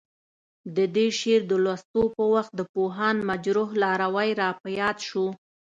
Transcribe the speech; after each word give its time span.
د 0.75 0.77
دې 0.95 1.07
شعر 1.19 1.41
د 1.47 1.53
لوستو 1.63 2.01
په 2.17 2.23
وخت 2.33 2.51
د 2.55 2.61
پوهاند 2.73 3.19
مجروح 3.29 3.69
لاروی 3.83 4.29
راپه 4.41 4.67
یاد 4.81 4.97
شو. 5.07 5.25